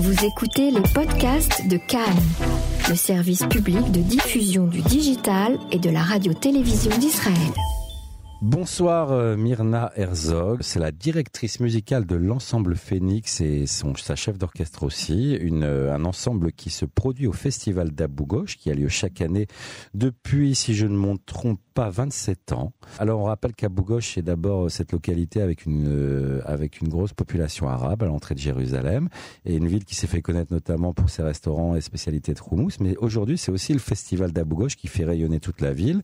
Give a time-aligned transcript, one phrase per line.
[0.00, 2.22] Vous écoutez les podcasts de Cannes,
[2.88, 7.52] le service public de diffusion du digital et de la radio-télévision d'Israël.
[8.40, 14.38] Bonsoir euh, Myrna Herzog, c'est la directrice musicale de l'ensemble Phoenix et son, sa chef
[14.38, 18.86] d'orchestre aussi, euh, un ensemble qui se produit au festival d'Abou Ghosh qui a lieu
[18.86, 19.48] chaque année
[19.94, 22.72] depuis, si je ne m'en trompe pas, 27 ans.
[22.98, 27.12] Alors on rappelle qu'Abou Ghosh est d'abord euh, cette localité avec une, avec une grosse
[27.12, 29.08] population arabe à l'entrée de Jérusalem
[29.44, 32.72] et une ville qui s'est fait connaître notamment pour ses restaurants et spécialités de houmous.
[32.80, 36.02] Mais aujourd'hui c'est aussi le festival d'Abou Ghosh qui fait rayonner toute la ville.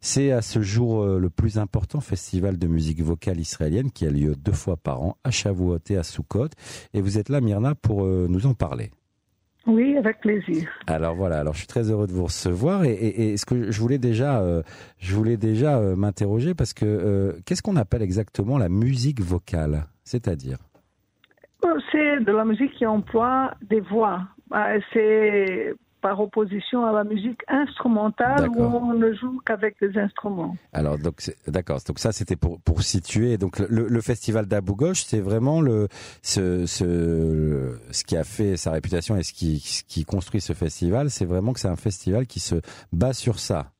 [0.00, 4.36] C'est à ce jour le plus important festival de musique vocale israélienne qui a lieu
[4.36, 6.50] deux fois par an à Shavuot et à Sukkot.
[6.94, 8.90] Et vous êtes là, Myrna, pour euh, nous en parler.
[9.66, 10.68] Oui, avec plaisir.
[10.86, 13.80] Alors voilà, alors je suis très heureux de vous recevoir et, et, ce que je
[13.80, 14.62] voulais déjà, euh,
[14.98, 20.58] je voulais déjà euh, m'interroger parce que qu'est-ce qu'on appelle exactement la musique vocale, c'est-à-dire?
[21.90, 24.22] C'est de la musique qui emploie des voix.
[24.48, 30.56] Bah, c'est par opposition à la musique instrumentale où on ne joue qu'avec des instruments.
[30.72, 35.02] Alors donc d'accord, donc ça c'était pour pour situer donc le, le festival d'Abou Ghosh,
[35.04, 35.88] c'est vraiment le
[36.22, 40.52] ce, ce ce qui a fait sa réputation et ce qui ce qui construit ce
[40.52, 42.56] festival, c'est vraiment que c'est un festival qui se
[42.92, 43.72] base sur ça.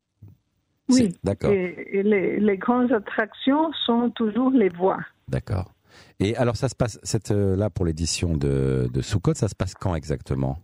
[0.89, 1.51] Oui, d'accord.
[1.51, 5.01] Et, les, les grandes attractions sont toujours les voix.
[5.29, 5.73] D'accord.
[6.21, 9.75] Et alors ça se passe cette là pour l'édition de de Soukot, ça se passe
[9.75, 10.59] quand exactement?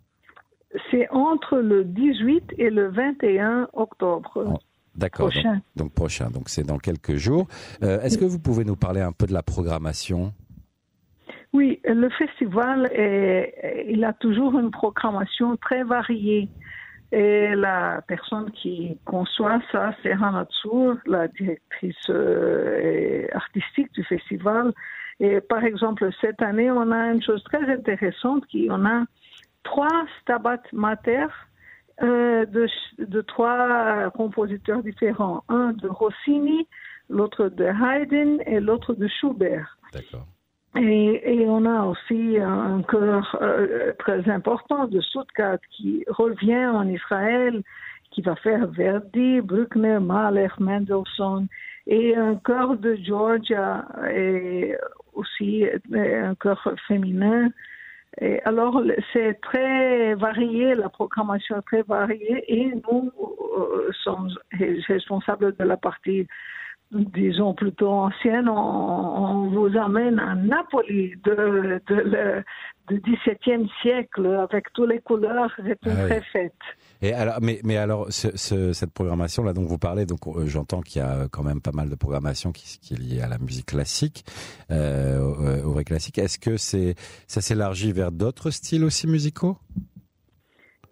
[0.91, 4.33] C'est entre le 18 et le 21 octobre.
[4.34, 4.59] Oh,
[4.95, 5.31] d'accord.
[5.31, 5.61] Prochain.
[5.77, 6.31] Donc, prochain.
[6.31, 7.47] Donc c'est dans quelques jours.
[7.83, 10.33] Euh, est-ce que vous pouvez nous parler un peu de la programmation?
[11.53, 16.48] Oui, le festival est, il a toujours une programmation très variée.
[17.12, 24.73] Et la personne qui conçoit ça, c'est Hannah Tsour, la directrice euh, artistique du festival.
[25.20, 29.05] Et par exemple, cette année, on a une chose très intéressante qui on a
[29.65, 31.27] trois Stabat Mater
[32.03, 32.67] euh, de,
[32.99, 35.45] de, trois compositeurs différents.
[35.49, 36.67] Un de Rossini,
[37.09, 39.78] l'autre de Haydn et l'autre de Schubert.
[39.93, 40.27] D'accord.
[40.75, 46.89] Et, et, on a aussi un chœur euh, très important de Stuttgart qui revient en
[46.89, 47.62] Israël,
[48.11, 51.47] qui va faire Verdi, Bruckner, Mahler, Mendelssohn,
[51.87, 53.84] et un chœur de Georgia
[54.15, 54.75] et
[55.12, 57.51] aussi euh, un chœur féminin
[58.21, 63.11] et alors, c'est très varié, la programmation est très variée et nous
[63.56, 64.31] euh, sommes
[64.89, 66.27] responsables de la partie,
[66.92, 68.48] disons, plutôt ancienne.
[68.48, 72.44] On, vous amène à Napoli de, de,
[72.88, 76.53] du XVIIe siècle avec toutes les couleurs et une ah très fête.
[77.00, 81.00] Et alors, mais, mais alors, ce, cette programmation-là dont vous parlez, donc euh, j'entends qu'il
[81.00, 83.66] y a quand même pas mal de programmation qui, qui est liée à la musique
[83.66, 84.24] classique,
[84.70, 86.19] euh, au, au vrai classique.
[86.19, 86.94] Est-ce que c'est
[87.26, 89.56] ça s'élargit vers d'autres styles aussi musicaux?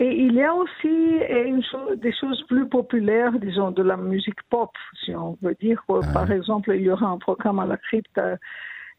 [0.01, 4.43] Et il y a aussi une chose, des choses plus populaires, disons, de la musique
[4.49, 4.71] pop,
[5.05, 5.85] si on veut dire.
[5.91, 6.01] Ah.
[6.15, 8.19] Par exemple, il y aura un programme à la crypte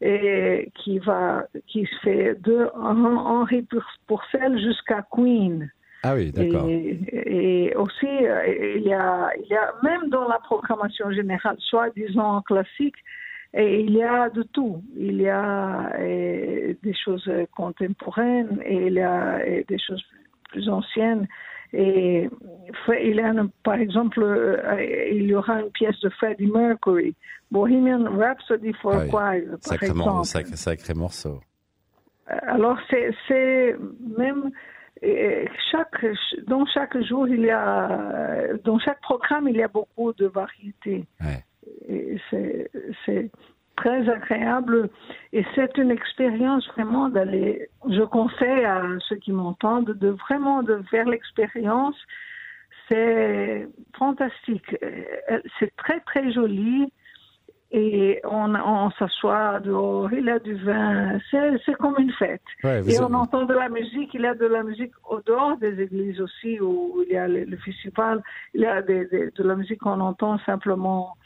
[0.00, 3.66] et qui va, qui se fait de Henri
[4.06, 5.68] Purcell jusqu'à Queen.
[6.04, 6.68] Ah oui, d'accord.
[6.68, 11.90] Et, aussi, euh, il y, a, il y a, même dans la programmation générale, soit
[11.96, 12.96] disons classique,
[13.54, 14.82] et il y a de tout.
[14.96, 20.21] Il y a des choses contemporaines et il y a des choses plus
[20.68, 21.26] anciennes.
[21.74, 22.28] Et
[23.00, 23.32] il y a,
[23.64, 27.14] par exemple, euh, il y aura une pièce de Freddie Mercury,
[27.50, 30.24] Bohemian Rhapsody for a Choir, par exemple.
[30.24, 31.40] Sacré, sacré morceau.
[32.26, 33.76] Alors, c'est
[34.16, 34.50] même
[35.70, 36.06] chaque,
[36.46, 41.04] dans chaque jour, il y a, dans chaque programme, il y a beaucoup de variétés.
[42.30, 43.30] C'est
[43.76, 44.88] très agréable
[45.32, 47.68] et c'est une expérience vraiment d'aller.
[47.88, 51.96] Je conseille à ceux qui m'entendent de vraiment de faire l'expérience.
[52.88, 54.76] C'est fantastique.
[55.58, 56.92] C'est très très joli
[57.74, 62.42] et on, on s'assoit dehors, il y a du vin, c'est comme une fête.
[62.64, 65.80] et on entend de la musique, il y a de la musique au dehors des
[65.80, 70.00] églises aussi, où il y a le, festival, il y a de la musique qu'on
[70.00, 71.16] entend simplement.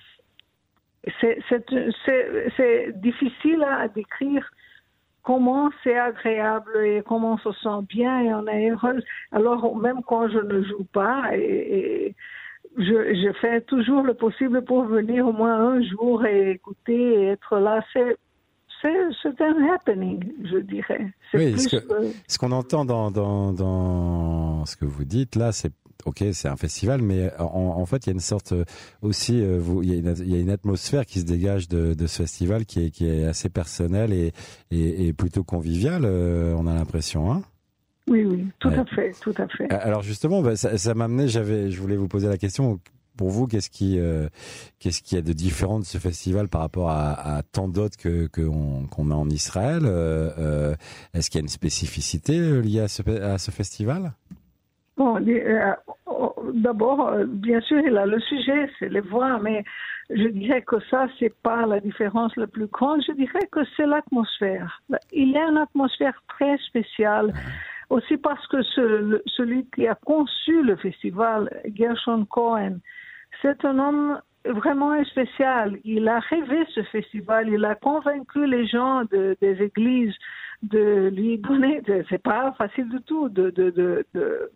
[1.20, 4.50] C'est difficile à décrire
[5.22, 9.04] comment c'est agréable et comment on se sent bien et on est heureuse.
[9.32, 12.14] Alors même quand je ne joue pas et
[12.76, 17.26] je, je, fais toujours le possible pour venir au moins un jour et écouter et
[17.28, 17.84] être là.
[17.92, 18.16] C'est
[18.82, 21.12] c'est un happening, je dirais.
[21.34, 21.76] Oui, ce,
[22.28, 25.72] ce qu'on entend dans, dans, dans ce que vous dites là, c'est
[26.04, 28.54] ok, c'est un festival, mais en, en, fait, il y a une sorte
[29.02, 31.94] aussi, euh, il, y a une, il y a une atmosphère qui se dégage de,
[31.94, 34.32] de ce festival qui est, qui est assez personnelle et,
[34.70, 36.02] et, et plutôt conviviale.
[36.04, 37.42] Euh, on a l'impression, hein?
[38.08, 39.68] Oui, oui, tout à fait, tout à fait.
[39.72, 42.78] Alors justement, bah, ça, ça m'amenait, j'avais, je voulais vous poser la question.
[43.16, 44.28] Pour vous, qu'est-ce qui, euh,
[44.78, 47.96] qu'est-ce qui y a de différent de ce festival par rapport à, à tant d'autres
[47.96, 49.84] que qu'on a en Israël?
[49.86, 50.74] Euh, euh,
[51.14, 54.12] Est-ce qu'il y a une spécificité liée à ce, à ce festival?
[54.96, 55.18] Bon,
[56.06, 59.62] oh, d'abord, bien sûr, il a le sujet, c'est les voix, mais
[60.08, 63.02] je dirais que ça, c'est pas la différence la plus grande.
[63.06, 64.80] Je dirais que c'est l'atmosphère.
[65.12, 67.32] Il y a une atmosphère très spéciale.
[67.88, 72.78] Aussi parce que ce, celui qui a conçu le festival, Gershon Cohen,
[73.42, 75.78] c'est un homme vraiment spécial.
[75.84, 80.14] Il a rêvé ce festival, il a convaincu les gens de, des églises
[80.62, 84.50] de lui donner, c'est pas facile du tout de, de, de,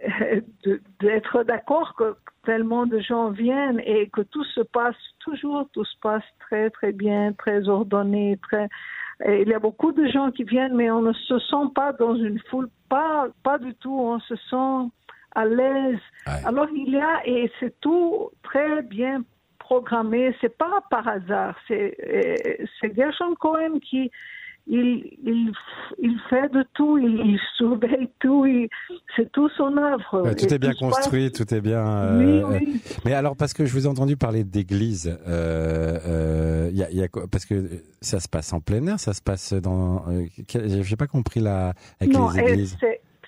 [1.00, 5.98] d'être d'accord que tellement de gens viennent et que tout se passe toujours, tout se
[6.00, 8.68] passe très très bien, très ordonné, très.
[9.24, 11.92] Et il y a beaucoup de gens qui viennent, mais on ne se sent pas
[11.92, 13.98] dans une foule, pas pas du tout.
[13.98, 14.90] On se sent
[15.34, 16.00] à l'aise.
[16.44, 19.22] Alors il y a, et c'est tout très bien
[19.68, 24.10] programmé, c'est pas par hasard, c'est, euh, c'est Gershon Cohen qui,
[24.68, 25.52] il, il,
[25.98, 28.46] il fait de tout, il, surveille tout,
[29.16, 30.34] c'est tout son œuvre.
[30.34, 31.86] tout est bien construit, tout est bien.
[31.86, 36.82] Euh, oui, Mais alors, parce que je vous ai entendu parler d'église, euh, euh, y
[36.82, 40.04] a, y a, parce que ça se passe en plein air, ça se passe dans.
[40.48, 42.76] J'ai pas compris la avec non, les églises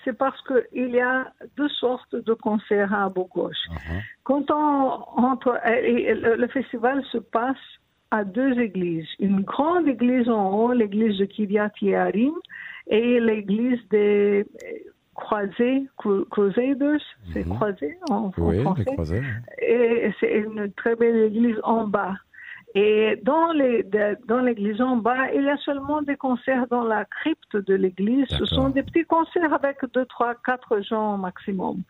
[0.05, 3.55] c'est parce qu'il y a deux sortes de concerts à Abu Ghosh.
[3.69, 4.03] Uh-huh.
[4.25, 7.57] Quand on entre, le, festival se passe
[8.11, 9.09] à deux églises.
[9.19, 12.35] Une grande église en haut, l'église de Kiryat Yarim,
[12.89, 14.47] et l'église des
[15.15, 17.01] croisés, Crusaders,
[17.33, 17.55] c'est mm-hmm.
[17.55, 18.85] croisés en, oui, français.
[18.85, 19.23] Croisés.
[19.61, 22.15] Et c'est une très belle église en bas.
[22.75, 23.85] Et dans les
[24.29, 28.27] dans l'église en bas, il y a seulement des concerts dans la crypte de l'église.
[28.29, 31.83] Ce sont des petits concerts avec deux, trois, quatre gens maximum.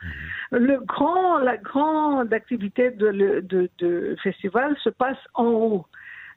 [0.53, 0.59] Mhm.
[0.59, 5.87] Le grand, la grande activité de, de, de festival se passe en haut.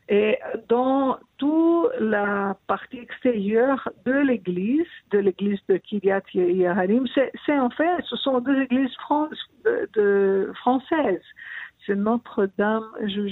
[0.09, 7.05] Et dans toute la partie extérieure de l'église, de l'église de Kiryat Yeharim,
[7.45, 8.95] c'est en fait, ce sont deux églises
[9.93, 11.21] de, françaises
[11.85, 13.27] c'est Notre-Dame, je,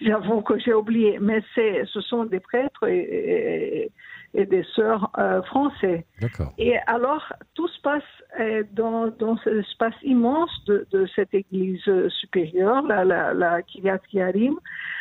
[0.00, 3.90] j'avoue que j'ai oublié, mais c'est, ce sont des prêtres et,
[4.34, 6.04] et, des sœurs euh, français.
[6.58, 8.02] Et alors, tout se passe
[8.38, 11.82] euh, dans, dans cet espace immense de, de cette église
[12.20, 14.58] supérieure, la, la, la Kiryat Yarim.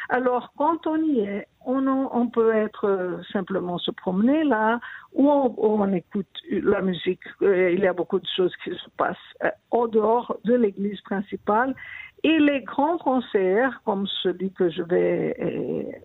[0.09, 4.79] Alors, quand on y est, on, peut être euh, simplement se promener là,
[5.13, 7.21] ou on, écoute la musique.
[7.43, 10.99] Euh, il y a beaucoup de choses qui se passent euh, au dehors de l'église
[11.01, 11.75] principale.
[12.23, 16.03] Et les grands concerts, comme celui que je vais,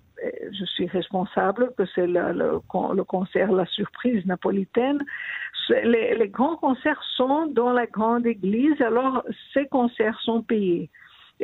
[0.52, 2.60] je suis responsable, que c'est le,
[3.04, 5.02] concert La Surprise napolitaine,
[5.82, 9.24] les grands concerts sont dans la grande église, alors
[9.54, 10.88] ces concerts sont payés.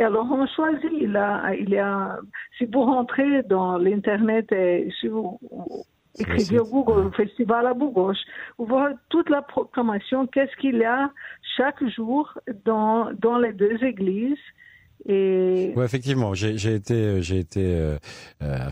[0.01, 2.19] Et alors on choisit, là, il y a,
[2.57, 5.39] si vous rentrez dans l'Internet et si vous
[6.19, 8.17] écrivez au Google Festival à Bougouche,
[8.57, 11.11] vous voyez toute la programmation, qu'est-ce qu'il y a
[11.55, 12.33] chaque jour
[12.65, 14.39] dans, dans les deux églises.
[15.07, 15.73] Et...
[15.75, 17.99] Oui, effectivement, j'ai été, j'ai été euh,
[18.43, 18.69] euh,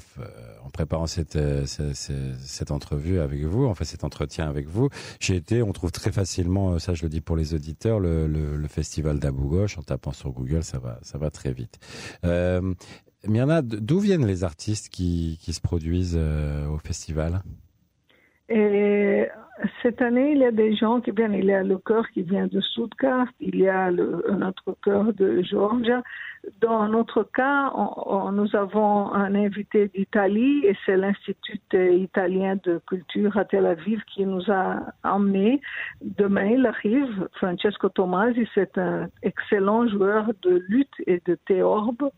[0.63, 1.95] en préparant cette, euh, cette,
[2.39, 4.91] cette, entrevue avec vous, en fait cet entretien avec vous,
[5.21, 8.56] j'ai été, on trouve très facilement, ça je le dis pour les auditeurs, le, le,
[8.56, 11.79] le festival en tapant sur Google, ça va, ça va très vite.
[12.25, 12.75] Euh,
[13.27, 17.43] Myrna, d'où viennent les artistes qui, qui se produisent au festival?
[18.49, 19.27] Et
[19.82, 21.35] cette année, il y a des gens qui viennent.
[21.35, 25.13] Il y a le chœur qui vient de Stuttgart, il y a le, notre chœur
[25.13, 26.03] de Georgia.
[26.61, 27.73] Dans notre cas,
[28.32, 34.25] nous avons un invité d'Italie et c'est l'Institut italien de culture à Tel Aviv qui
[34.25, 35.61] nous a emmenés.
[36.03, 37.29] Demain, il arrive.
[37.35, 42.11] Francesco Tomasi, c'est un excellent joueur de lutte et de théorbe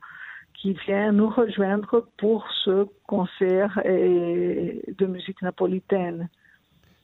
[0.55, 6.29] qui vient nous rejoindre pour ce concert de musique napolitaine.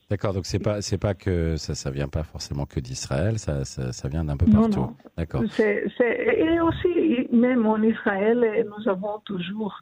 [0.09, 3.65] D'accord, donc c'est pas c'est pas que ça ça vient pas forcément que d'Israël, ça,
[3.65, 4.79] ça, ça vient d'un peu partout.
[4.79, 5.43] Non, D'accord.
[5.59, 9.81] et aussi même en Israël, nous avons toujours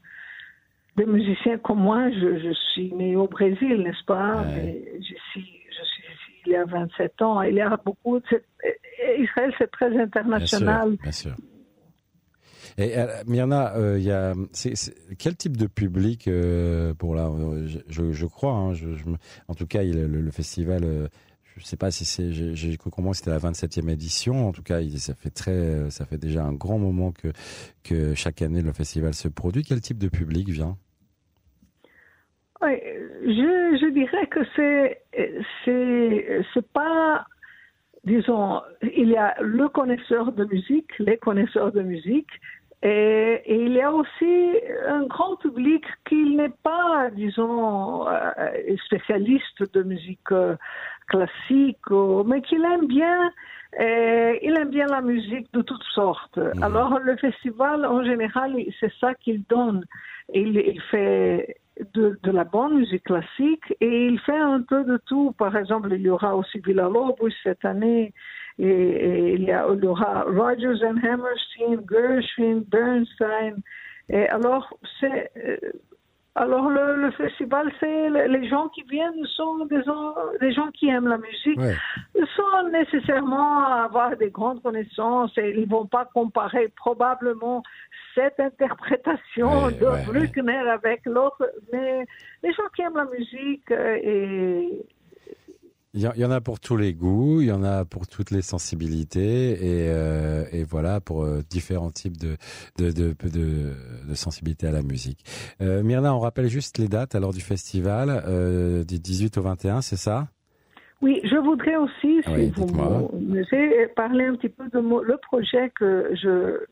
[0.97, 2.09] des musiciens comme moi.
[2.09, 4.43] Je, je suis né au Brésil, n'est-ce pas?
[4.47, 7.41] Je suis je suis ici il y a 27 ans.
[7.43, 8.19] Il y a beaucoup.
[9.19, 10.97] Israël, c'est très international.
[11.01, 11.31] Bien sûr.
[11.31, 11.54] Bien sûr.
[12.77, 14.33] Et euh, euh, a
[15.17, 17.29] quel type de public euh, pour là
[17.87, 18.73] je, crois, hein,
[19.47, 21.09] en tout cas, le, festival.
[21.55, 24.49] je sais pas si c'est, j'ai cru comprendre c'était la 27e édition.
[24.49, 27.29] En tout cas, ça fait très, ça fait déjà un grand moment que
[27.83, 29.63] que chaque année le festival se produit.
[29.63, 30.77] Quel type de public vient?
[32.61, 35.01] Je, je dirais que c'est
[36.53, 37.25] c'est pas
[38.03, 42.29] disons il y a le connaisseur de musique, les connaisseurs de musique
[42.85, 44.51] et, et, il y a aussi
[44.87, 48.21] un grand public qui n'est pas, disons, euh,
[48.85, 50.55] spécialiste de musique euh,
[51.07, 51.89] classique,
[52.27, 53.31] mais qui aime bien,
[53.79, 56.37] et il aime bien la musique de toutes sortes.
[56.37, 56.61] Mmh.
[56.61, 59.83] Alors le festival, en général, c'est ça qu'il donne.
[60.33, 61.57] Il, il fait
[61.93, 65.33] de, la bonne musique classique et il fait un peu de tout.
[65.37, 68.13] Par exemple, il y aura aussi Villa-Lobos cette année
[68.57, 73.61] et, il, y a, il y aura Rogers and Hammerstein, Gershwin, Bernstein.
[74.29, 75.31] Alors, c'est
[76.37, 81.59] alors le, festival, c'est les gens qui viennent sont des, gens qui aiment la musique.
[82.35, 87.63] Sans nécessairement avoir des grandes connaissances et ils vont pas comparer probablement
[88.13, 92.05] cette interprétation ouais, de ouais, Bruckner avec l'autre, mais
[92.43, 94.85] les gens qui aiment la musique et
[95.95, 98.41] il y, en a pour tous les goûts, il y en a pour toutes les
[98.41, 102.35] sensibilités et, euh, et voilà pour euh, différents types de
[102.77, 103.73] de, de, de,
[104.05, 105.23] de, sensibilité à la musique.
[105.61, 109.81] Euh, Myrna, on rappelle juste les dates alors du festival euh, du 18 au 21,
[109.81, 110.27] c'est ça?
[111.05, 115.17] Oui, je voudrais aussi, si oui, vous me parler un petit peu de mon, le
[115.17, 116.65] projet que je,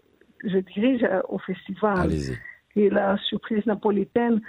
[0.43, 2.09] je dirige au festival.
[2.73, 4.41] Qui est la surprise napolitaine.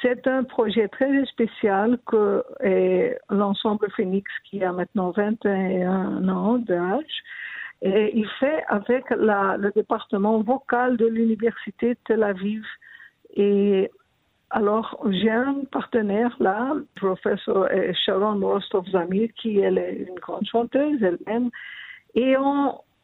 [0.00, 2.42] C'est un projet très spécial que
[3.28, 7.16] l'ensemble Phoenix, qui a maintenant 21 ans d'âge,
[7.82, 12.64] et il fait avec la, le département vocal de l'université Tel Aviv.
[13.36, 13.90] Et
[14.50, 17.68] alors, j'ai un partenaire là, le professeur
[18.04, 21.50] Sharon Rostov Zamir, qui elle est une grande chanteuse elle-même.
[22.16, 22.34] Et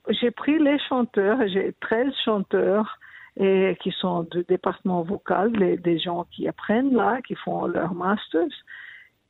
[0.08, 2.98] j'ai pris les chanteurs, j'ai 13 chanteurs
[3.36, 8.48] et qui sont du département vocal, des gens qui apprennent là, qui font leur masters.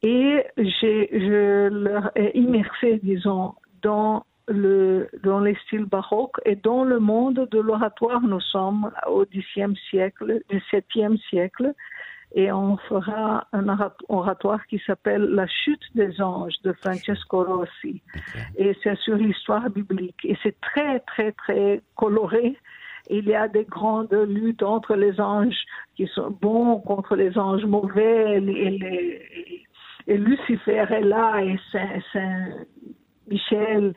[0.02, 6.98] Et je leur ai immersé, disons, dans le, dans les styles baroques et dans le
[6.98, 8.20] monde de l'oratoire.
[8.22, 11.74] Nous sommes au Xe siècle, XVIIe siècle,
[12.34, 13.66] et on fera un
[14.08, 18.02] oratoire qui s'appelle La chute des anges de Francesco Rossi.
[18.14, 18.68] Okay.
[18.70, 20.24] Et c'est sur l'histoire biblique.
[20.24, 22.56] Et c'est très, très, très coloré
[23.10, 27.64] il y a des grandes luttes entre les anges qui sont bons contre les anges
[27.64, 29.22] mauvais, et, les,
[30.06, 31.58] et Lucifer est là, et
[32.12, 33.94] Saint-Michel.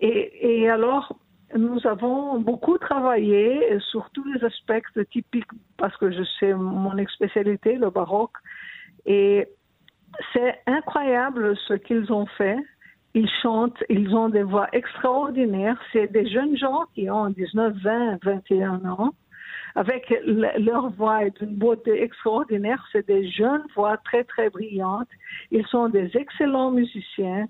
[0.00, 1.16] Et, alors,
[1.56, 7.76] nous avons beaucoup travaillé sur tous les aspects typiques, parce que je sais mon spécialité,
[7.76, 8.36] le baroque,
[9.06, 9.46] et
[10.32, 12.58] c'est incroyable ce qu'ils ont fait
[13.14, 15.76] ils chantent, ils ont des voix extraordinaires.
[15.92, 19.10] C'est des jeunes gens qui ont 19, 20, 21 ans.
[19.74, 22.82] Avec leur voix est d'une beauté extraordinaire.
[22.92, 25.08] C'est des jeunes voix très, très brillantes.
[25.50, 27.48] Ils sont des excellents musiciens.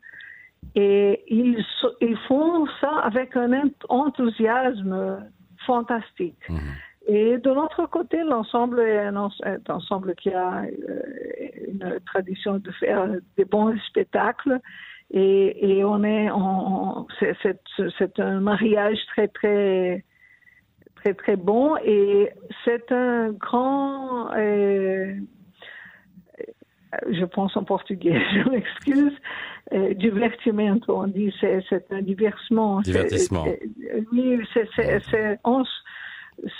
[0.75, 1.65] Et ils,
[2.01, 5.31] ils font ça avec un enthousiasme
[5.67, 6.49] fantastique.
[6.49, 6.59] Mmh.
[7.09, 11.03] Et de l'autre côté, l'ensemble est un ensemble qui a euh,
[11.69, 14.61] une tradition de faire des bons spectacles
[15.11, 20.05] et, et on est, on, c'est un mariage très très
[20.97, 22.31] très très bon et
[22.65, 25.15] c'est un grand, euh,
[27.11, 29.13] je pense en portugais, je m'excuse,
[29.73, 32.81] euh, divertimento, on dit c'est un divertissement.
[32.81, 33.45] Divertissement.
[34.13, 34.39] Oui,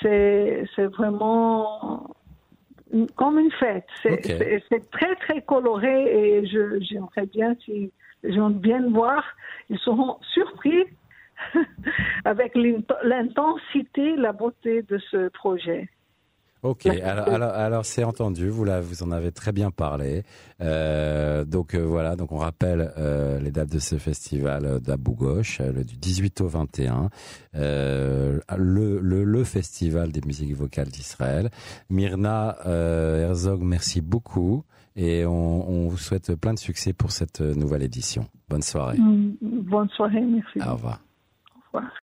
[0.01, 2.15] c'est vraiment
[3.17, 3.87] comme une fête.
[4.03, 4.63] C'est okay.
[4.91, 7.91] très très coloré et je j'aimerais bien si
[8.23, 9.25] les gens viennent voir,
[9.71, 10.85] ils seront surpris
[12.25, 15.89] avec l'intensité, la beauté de ce projet.
[16.63, 20.23] Ok, alors, alors, alors c'est entendu, vous, là, vous en avez très bien parlé.
[20.61, 25.61] Euh, donc euh, voilà, donc on rappelle euh, les dates de ce festival d'Abou Ghosh,
[25.61, 27.11] euh, le du 18 au 21,
[27.55, 31.51] le, le, le, festival des musiques vocales d'Israël.
[31.91, 34.65] Myrna Herzog, merci beaucoup
[34.95, 38.27] et on, on, vous souhaite plein de succès pour cette nouvelle édition.
[38.49, 38.99] Bonne soirée.
[39.41, 40.61] Bonne soirée, merci.
[40.61, 41.01] Au revoir.
[41.57, 41.93] Au revoir.